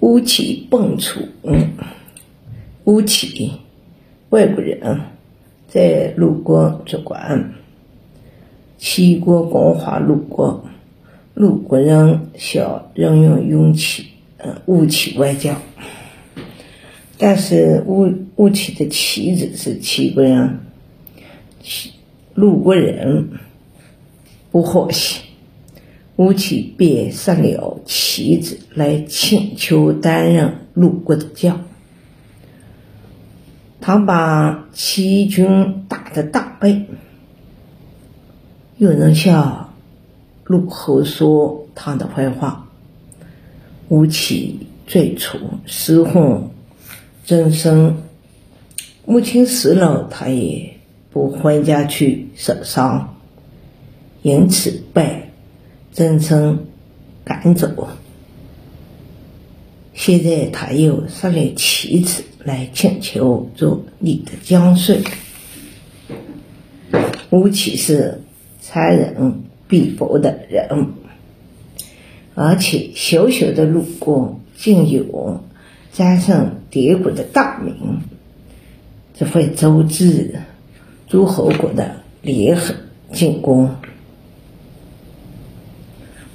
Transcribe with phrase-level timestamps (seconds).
[0.00, 1.70] 吴起蹦出，嗯
[2.84, 3.52] 吴起
[4.28, 5.00] 外国人，
[5.68, 7.52] 在鲁国做官，
[8.78, 10.64] 齐国攻伐鲁国，
[11.34, 14.06] 鲁国人想任用吴起，
[14.38, 15.56] 嗯，吴起外交，
[17.18, 20.60] 但是吴吴起的妻子是齐国人，
[21.62, 21.90] 齐
[22.34, 23.30] 鲁国人
[24.50, 25.25] 不欢喜。
[26.16, 31.66] 吴起便杀了妻子，来请求担任鲁国的将。
[33.82, 36.86] 他把齐军打得大败。
[38.78, 39.74] 有人向
[40.44, 42.66] 鲁侯说他的坏话。
[43.88, 46.48] 吴起最初失婚，
[47.24, 48.02] 曾生
[49.04, 50.78] 母亲死了，他也
[51.12, 53.16] 不回家去守丧，
[54.22, 55.25] 因此被。
[55.96, 56.66] 真称
[57.24, 57.88] 赶走。
[59.94, 64.98] 现在他又杀了妻子来请求做你的将帅。
[67.30, 68.20] 吴起是
[68.60, 70.88] 残忍鄙薄的人，
[72.34, 75.40] 而且小小的鲁国竟有
[75.94, 78.02] 战胜敌国的大名，
[79.14, 80.40] 这会阻止
[81.08, 82.74] 诸侯国的联合
[83.12, 83.74] 进攻。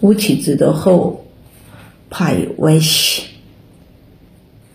[0.02, 1.24] 吴起知道后，
[2.10, 3.24] 怕有危险。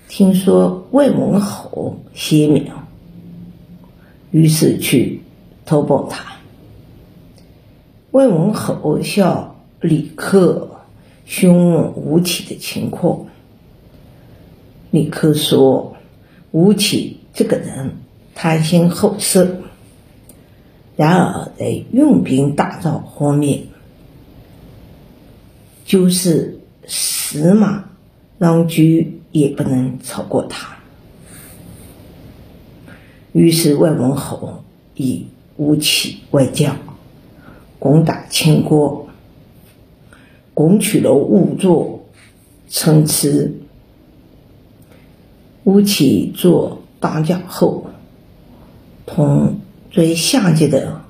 [0.09, 2.71] 听说魏文侯贤明，
[4.31, 5.21] 于是去
[5.65, 6.25] 投奔他。
[8.13, 10.71] 魏文侯向李克
[11.25, 13.27] 询问吴起的情况。
[14.93, 15.97] 李克说
[16.53, 17.97] ：“吴起这个人
[18.33, 19.59] 贪心好色，
[20.95, 23.65] 然而在用兵打仗方面。”
[25.87, 27.85] 就是死马
[28.39, 30.77] 让驹也不能超过他。
[33.33, 34.65] 于是魏文侯
[34.97, 35.27] 以
[35.57, 36.77] 吴起为将，
[37.79, 39.09] 攻打秦国，
[40.53, 42.05] 攻取了五座
[42.69, 43.55] 城池。
[45.63, 47.91] 吴起做大将后，
[49.05, 49.61] 同
[49.91, 51.01] 最下级的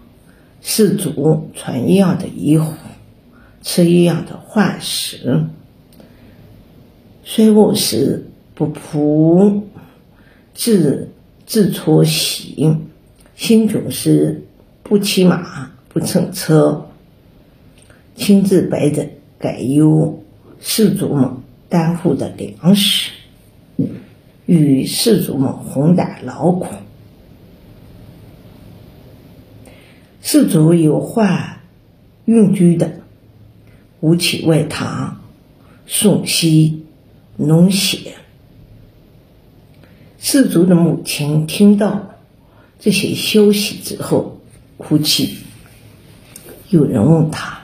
[0.60, 2.72] 士卒穿一样的衣服。
[3.66, 5.44] 吃一样的饭食，
[7.24, 9.60] 虽卧时不仆，
[10.54, 11.10] 自
[11.44, 12.78] 自搓洗；
[13.34, 14.40] 行军时
[14.84, 16.86] 不骑马，不乘车，
[18.14, 19.04] 亲自背着
[19.36, 20.22] 该由
[20.60, 21.28] 士卒们
[21.68, 23.10] 担负的粮食，
[24.46, 26.68] 与士卒们分担劳苦。
[30.22, 31.58] 士卒有患
[32.26, 33.00] 孕居的。
[34.00, 35.18] 吴起为他
[35.86, 36.84] 送西
[37.36, 38.14] 农血，
[40.18, 42.14] 士卒的母亲听到
[42.78, 44.40] 这些消息之后
[44.76, 45.38] 哭泣。
[46.68, 47.60] 有人问他：“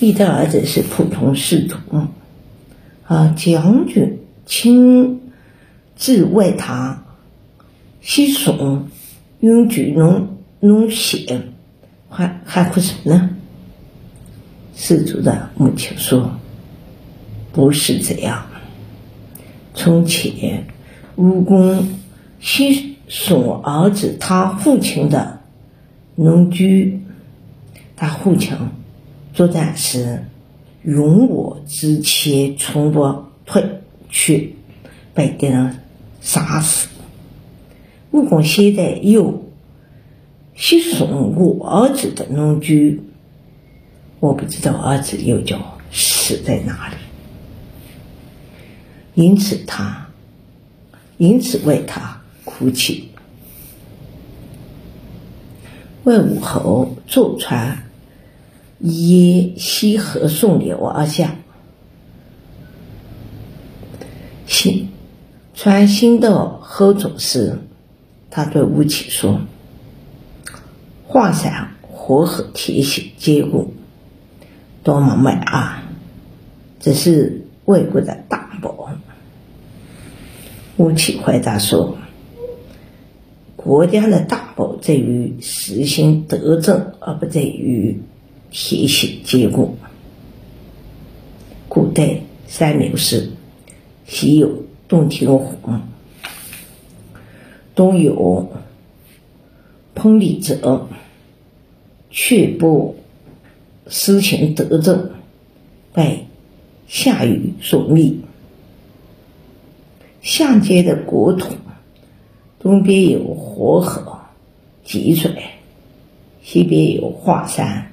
[0.00, 2.08] 你的儿子是普通士卒吗，
[3.06, 5.20] 啊，将军亲
[5.94, 7.04] 自为他
[8.00, 8.88] 西送
[9.40, 11.42] 永居农农血，
[12.08, 13.30] 还还哭什么呢？”
[14.74, 16.38] 士卒的母亲说
[17.52, 18.46] ：“不是这样。
[19.74, 20.66] 从前，
[21.16, 21.88] 吴公
[22.40, 25.40] 西送儿子他父亲的
[26.14, 27.00] 农居，
[27.96, 28.56] 他父亲
[29.34, 30.24] 作战时
[30.82, 34.56] 勇我之前从不退去，
[35.14, 35.76] 被敌人
[36.20, 36.88] 杀死。
[38.10, 39.44] 吴公现在又
[40.56, 43.02] 西送我儿子的农居。”
[44.22, 46.94] 我不知道儿子又叫死在哪里，
[49.14, 50.06] 因此他，
[51.18, 53.08] 因此为他哭泣。
[56.04, 57.82] 魏武侯坐船
[58.78, 61.34] 沿西河顺流而下，
[64.46, 64.88] 行
[65.52, 67.58] 船行到河中时，
[68.30, 69.40] 他对吴起说
[71.08, 73.74] ：“华山河河铁血坚固。”
[74.82, 75.84] 多么美啊！
[76.80, 78.90] 这是魏国的大宝。
[80.76, 81.98] 吴起回答说
[83.54, 88.00] ：“国家的大宝在于实行德政，而不在于
[88.50, 89.76] 铁血结果。
[91.68, 93.30] 古代三流士，
[94.04, 95.56] 西有洞庭湖，
[97.76, 98.50] 东有
[99.94, 100.88] 彭蠡者，
[102.10, 102.96] 却不。”
[103.88, 105.10] 施行德政，
[105.92, 106.26] 被
[106.86, 108.14] 夏禹所灭。
[110.22, 111.54] 相接的国土，
[112.60, 114.20] 东边有黄河、
[114.84, 115.32] 济水，
[116.42, 117.92] 西边有华山，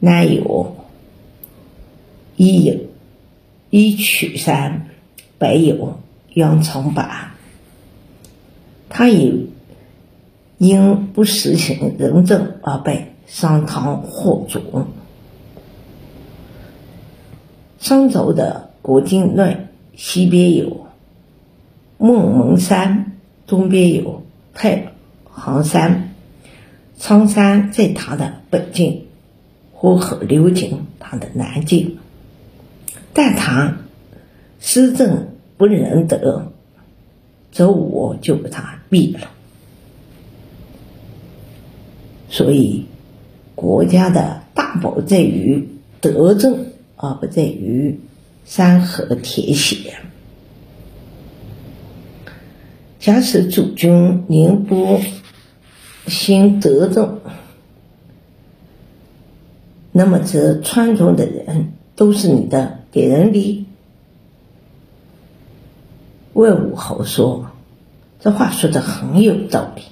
[0.00, 0.76] 南有
[2.36, 2.74] 伊有
[3.68, 4.88] 伊曲山，
[5.38, 6.00] 北有
[6.32, 7.32] 阳城坂。
[8.88, 9.34] 他也
[10.56, 14.86] 因不实行仁政而被商汤火逐。
[17.78, 20.86] 商周的国境内，西边有
[21.98, 23.12] 孟门山，
[23.46, 24.24] 东边有
[24.54, 24.92] 太
[25.24, 26.14] 行山，
[26.96, 29.06] 苍山在他的北境，
[29.72, 31.98] 黄河流经他的南境，
[33.12, 33.76] 但他
[34.60, 36.52] 施政不仁德。
[37.52, 39.30] 周武就把他灭了，
[42.28, 42.84] 所以
[43.56, 45.68] 国家的大宝在于
[46.00, 46.66] 德政，
[46.96, 47.98] 而不在于
[48.44, 49.94] 山河铁血。
[53.00, 55.00] 假使主君宁波
[56.06, 57.20] 行德政，
[59.90, 63.64] 那么这川中的人都是你的敌人哩。
[66.34, 67.52] 魏武侯说
[68.20, 69.82] ：“这话说的很有道理。”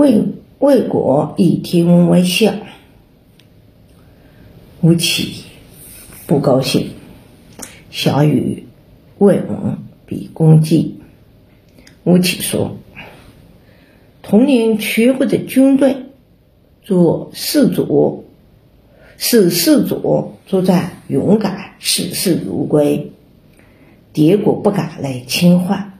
[0.00, 0.24] 魏
[0.60, 2.56] 魏国以天文为相，
[4.80, 5.44] 吴起
[6.26, 6.92] 不高兴，
[7.90, 8.64] 想与
[9.18, 11.00] 魏王比功绩。
[12.04, 12.78] 吴起说
[14.24, 15.96] ：“统领全国的军队，
[16.82, 18.24] 做士卒。”
[19.22, 23.12] 使士卒作战勇敢，视死如归，
[24.14, 25.98] 敌国不敢来侵犯。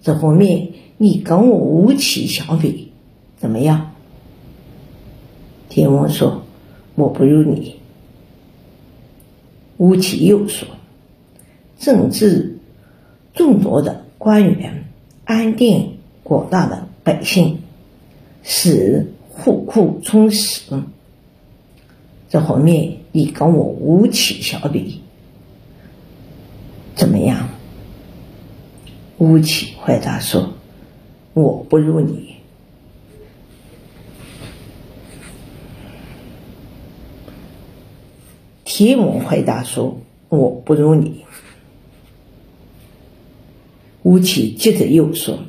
[0.00, 2.91] 这方面，你跟我吴起相比，
[3.42, 3.90] 怎么样？
[5.68, 6.44] 天王说
[6.94, 7.74] ：“我不如你。”
[9.78, 10.68] 吴起又说
[11.76, 12.58] ：“政治
[13.34, 14.84] 众多的官员，
[15.24, 17.58] 安定广大的百姓，
[18.44, 20.62] 使户库充实。”
[22.30, 25.00] 这方面，你跟我吴起相比，
[26.94, 27.48] 怎么样？
[29.18, 30.52] 吴起回答说
[31.34, 32.36] ：“我不如你。”
[38.74, 39.98] 提姆回答说
[40.30, 41.26] ：“我不如你。”
[44.02, 45.40] 吴起接着又说：“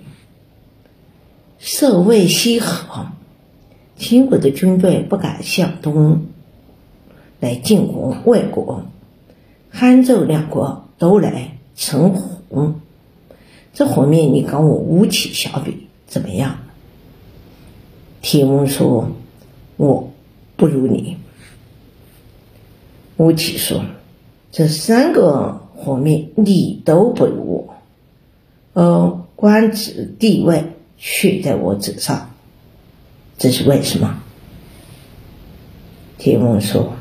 [1.57, 3.07] 社会西河，
[3.95, 6.25] 秦国的军队不敢向东。”
[7.39, 8.83] 来进攻魏国，
[9.69, 12.73] 汉周两国都来称呼。
[13.73, 16.57] 这方面你跟我吴起相比怎么样？
[18.21, 19.11] 提问说
[19.77, 20.11] ：“我
[20.57, 21.15] 不如你。”
[23.17, 23.85] 吴起说
[24.51, 27.67] ：“这三个方面你都不如
[28.73, 30.65] 我，而官职地位
[30.97, 32.31] 却在我之上，
[33.37, 34.21] 这是为什么？”
[36.17, 36.93] 提问说。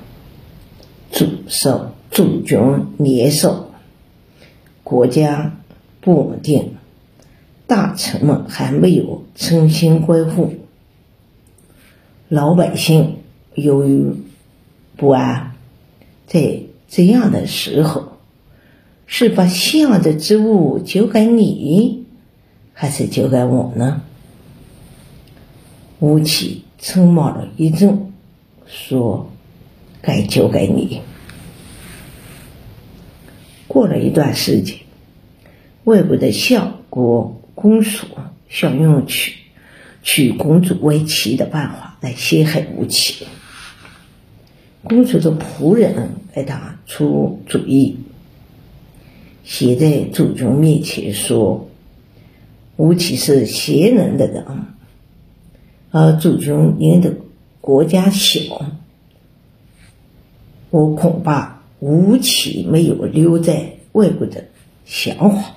[1.14, 2.58] 主寿主君
[2.96, 3.66] 年寿，
[4.82, 5.58] 国家
[6.00, 6.76] 不稳定，
[7.66, 10.54] 大臣们还没有诚心归附，
[12.30, 13.18] 老百姓
[13.54, 14.14] 由于
[14.96, 15.51] 不安，
[16.32, 18.17] 在这样的时候，
[19.06, 22.06] 是把相的职务交给你，
[22.72, 24.01] 还是交给我呢？
[25.98, 28.12] 吴起沉默了一阵，
[28.65, 29.29] 说。
[30.05, 31.01] 该交给你。
[33.69, 34.79] 过了一段时间，
[35.84, 38.08] 魏国的相国公叔
[38.48, 39.34] 想用娶
[40.03, 43.29] 娶公主为妻的办法来陷害吴起。
[44.84, 47.96] 公主的仆人给他出主意，
[49.44, 51.69] 写在主君面前说
[52.77, 54.44] ：“吴起是贤能的人，
[55.91, 57.15] 而主君您的
[57.60, 58.41] 国家小。”
[60.70, 64.46] 我恐怕吴起没有留在魏国的
[64.84, 65.53] 想法。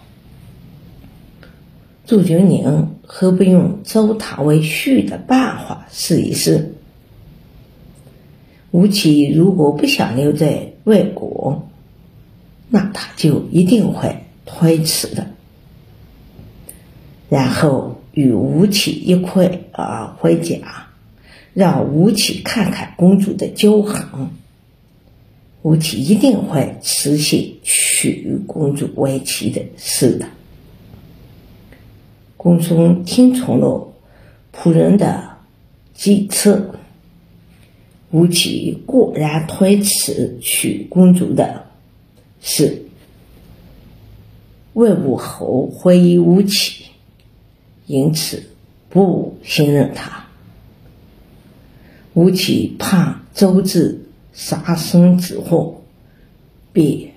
[2.06, 6.75] 祝君宁何不用糟蹋为婿的办法试一试？
[8.76, 11.66] 吴起如果不想留在魏国，
[12.68, 15.28] 那他就一定会推辞的。
[17.30, 20.58] 然后与吴起一块啊回家，
[21.54, 24.30] 让吴起看看公主的骄横。
[25.62, 30.28] 吴起一定会实现娶公主为妻的事的。
[32.36, 33.94] 公孙听从了
[34.54, 35.38] 仆人的
[35.94, 36.75] 计策，
[38.16, 41.66] 吴起果然推辞娶公主的
[42.40, 42.82] 是
[44.72, 46.86] 魏武侯怀疑吴起，
[47.88, 48.42] 因此
[48.88, 50.26] 不信任他。
[52.14, 54.00] 吴起怕周至
[54.32, 55.82] 杀身之祸，
[56.72, 57.12] 便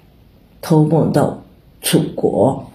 [0.61, 1.45] 投奔到
[1.81, 2.73] 楚国。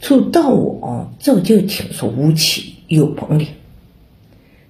[0.00, 3.46] 楚悼王早就听说吴起有本领，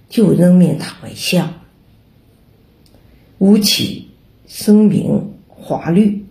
[0.09, 1.53] 就任命他为相。
[3.39, 4.09] 吴起
[4.47, 6.25] 声名华律，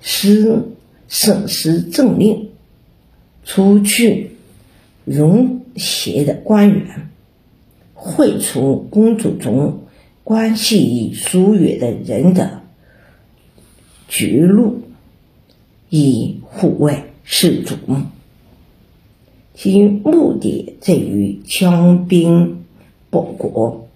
[0.00, 0.62] 是
[1.08, 2.50] 省时政令，
[3.44, 4.30] 除去
[5.06, 7.10] 戎邪的官员，
[7.94, 9.84] 绘出公主中
[10.22, 12.62] 关系疏远的人的
[14.08, 14.82] 绝路，
[15.88, 17.76] 以护卫士主。
[19.54, 22.63] 其目的在于强兵
[23.14, 23.86] 保国，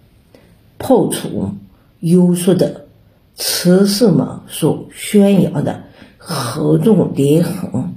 [0.76, 1.50] 破除
[1.98, 2.86] 优秀的
[3.34, 5.82] 词士们所宣扬的
[6.16, 7.94] 合纵连横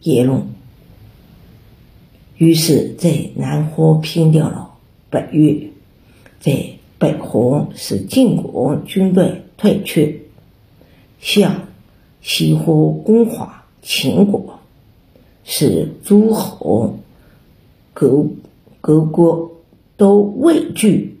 [0.00, 0.46] 言论。
[2.38, 4.72] 于是，在南河平定了
[5.10, 5.68] 北越，
[6.40, 10.20] 在北河使晋国军队退却，
[11.20, 11.68] 向
[12.22, 14.58] 西河攻伐秦国，
[15.44, 16.98] 使诸侯。
[17.94, 18.24] 各
[18.80, 19.51] 各国
[19.96, 21.20] 都畏惧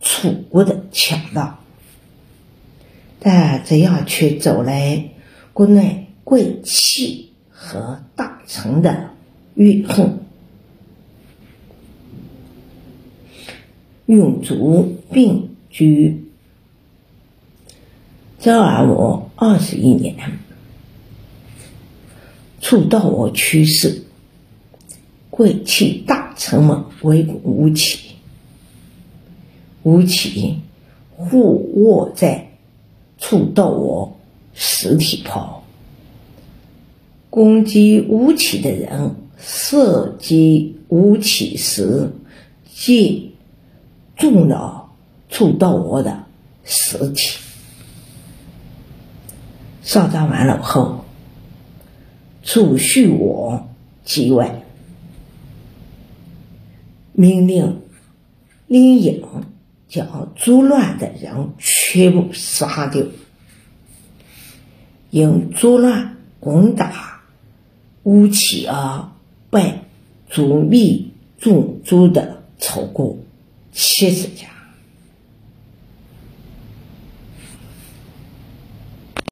[0.00, 1.60] 楚国的强大，
[3.20, 5.10] 但这样却招来
[5.52, 9.10] 国内贵戚和大臣的
[9.54, 10.20] 怨恨。
[14.06, 16.24] 永卒病居
[18.38, 20.16] 周而我二十一年，
[22.60, 24.02] 楚悼王去世。
[25.30, 28.03] 贵戚大臣们围攻吴起，
[29.84, 30.60] 吴起
[31.10, 32.48] 护卧在
[33.18, 34.14] 楚悼王
[34.54, 35.62] 尸体旁，
[37.28, 42.10] 攻击吴起的人射击吴起时，
[42.74, 43.34] 击
[44.16, 44.90] 中了
[45.28, 46.24] 楚悼王的
[46.64, 47.38] 尸体。
[49.82, 51.04] 上葬完了后，
[52.42, 53.68] 楚绪王
[54.02, 54.50] 即位。
[57.12, 57.82] 命令
[58.66, 59.22] 令尹
[59.88, 63.02] 将作乱的人全部杀掉。
[65.10, 67.20] 因作乱攻打
[68.02, 69.08] 吴起而
[69.50, 69.80] 被，
[70.28, 71.00] 诛灭
[71.38, 73.16] 众族的超过
[73.72, 74.48] 七十家。